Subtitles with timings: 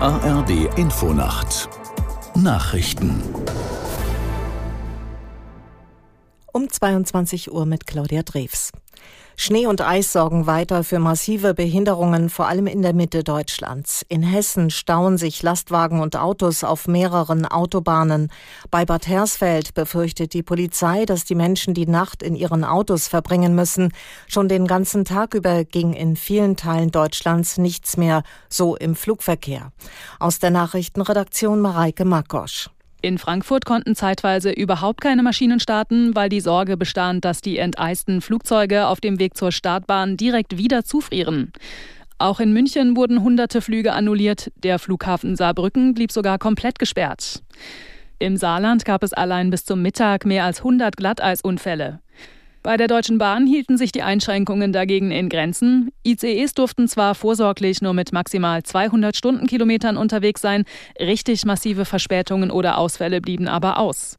[0.00, 1.68] ARD Infonacht
[2.36, 3.20] Nachrichten
[6.52, 8.70] um 22 Uhr mit Claudia Drews.
[9.40, 14.04] Schnee und Eis sorgen weiter für massive Behinderungen, vor allem in der Mitte Deutschlands.
[14.08, 18.32] In Hessen stauen sich Lastwagen und Autos auf mehreren Autobahnen.
[18.72, 23.54] Bei Bad Hersfeld befürchtet die Polizei, dass die Menschen die Nacht in ihren Autos verbringen
[23.54, 23.92] müssen.
[24.26, 29.70] Schon den ganzen Tag über ging in vielen Teilen Deutschlands nichts mehr, so im Flugverkehr.
[30.18, 32.70] Aus der Nachrichtenredaktion Mareike Makosch.
[33.00, 38.20] In Frankfurt konnten zeitweise überhaupt keine Maschinen starten, weil die Sorge bestand, dass die enteisten
[38.20, 41.52] Flugzeuge auf dem Weg zur Startbahn direkt wieder zufrieren.
[42.18, 44.50] Auch in München wurden hunderte Flüge annulliert.
[44.56, 47.44] Der Flughafen Saarbrücken blieb sogar komplett gesperrt.
[48.18, 52.00] Im Saarland gab es allein bis zum Mittag mehr als 100 Glatteisunfälle.
[52.62, 55.90] Bei der Deutschen Bahn hielten sich die Einschränkungen dagegen in Grenzen.
[56.04, 60.64] ICEs durften zwar vorsorglich nur mit maximal 200 Stundenkilometern unterwegs sein,
[60.98, 64.18] richtig massive Verspätungen oder Ausfälle blieben aber aus.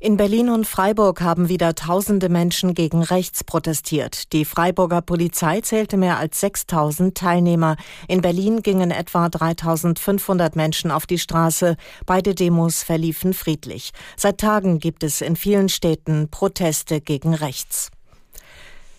[0.00, 4.32] In Berlin und Freiburg haben wieder tausende Menschen gegen rechts protestiert.
[4.32, 7.76] Die Freiburger Polizei zählte mehr als 6000 Teilnehmer.
[8.08, 11.76] In Berlin gingen etwa 3500 Menschen auf die Straße.
[12.06, 13.92] Beide Demos verliefen friedlich.
[14.16, 17.90] Seit Tagen gibt es in vielen Städten Proteste gegen rechts.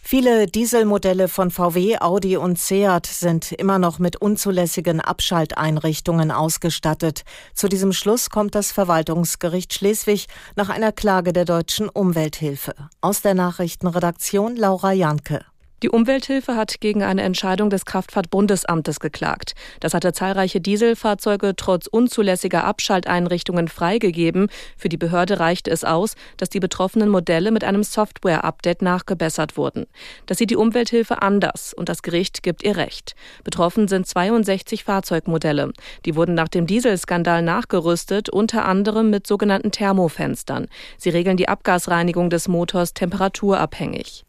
[0.07, 7.23] Viele Dieselmodelle von VW, Audi und Seat sind immer noch mit unzulässigen Abschalteinrichtungen ausgestattet.
[7.55, 12.75] Zu diesem Schluss kommt das Verwaltungsgericht Schleswig nach einer Klage der deutschen Umwelthilfe.
[13.01, 15.43] Aus der Nachrichtenredaktion Laura Janke.
[15.85, 19.53] Die Umwelthilfe hat gegen eine Entscheidung des Kraftfahrtbundesamtes geklagt.
[19.81, 24.47] Das hatte zahlreiche Dieselfahrzeuge trotz unzulässiger Abschalteinrichtungen freigegeben.
[24.77, 29.85] Für die Behörde reichte es aus, dass die betroffenen Modelle mit einem Software-Update nachgebessert wurden.
[30.25, 33.13] Das sieht die Umwelthilfe anders und das Gericht gibt ihr Recht.
[33.43, 35.71] Betroffen sind 62 Fahrzeugmodelle.
[36.05, 40.65] Die wurden nach dem Dieselskandal nachgerüstet, unter anderem mit sogenannten Thermofenstern.
[40.97, 44.25] Sie regeln die Abgasreinigung des Motors temperaturabhängig.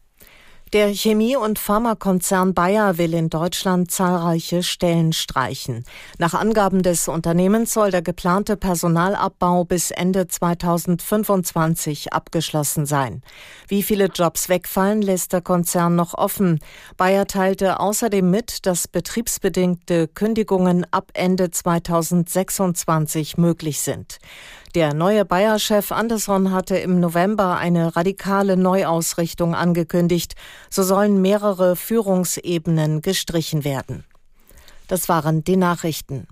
[0.73, 5.85] Der Chemie- und Pharmakonzern Bayer will in Deutschland zahlreiche Stellen streichen.
[6.17, 13.21] Nach Angaben des Unternehmens soll der geplante Personalabbau bis Ende 2025 abgeschlossen sein.
[13.69, 16.59] Wie viele Jobs wegfallen, lässt der Konzern noch offen.
[16.97, 24.19] Bayer teilte außerdem mit, dass betriebsbedingte Kündigungen ab Ende 2026 möglich sind.
[24.75, 30.35] Der neue Bayer-Chef Andersson hatte im November eine radikale Neuausrichtung angekündigt.
[30.69, 34.03] So sollen mehrere Führungsebenen gestrichen werden.
[34.87, 36.27] Das waren die Nachrichten.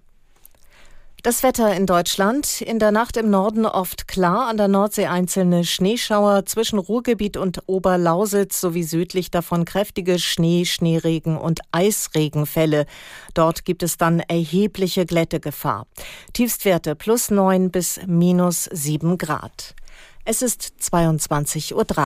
[1.25, 2.61] Das Wetter in Deutschland.
[2.61, 7.63] In der Nacht im Norden oft klar, an der Nordsee einzelne Schneeschauer, zwischen Ruhrgebiet und
[7.65, 12.85] Oberlausitz sowie südlich davon kräftige Schnee, Schneeregen und Eisregenfälle.
[13.33, 15.87] Dort gibt es dann erhebliche Glättegefahr.
[16.33, 19.73] Tiefstwerte plus neun bis minus sieben Grad.
[20.25, 22.04] Es ist 22.03 Uhr.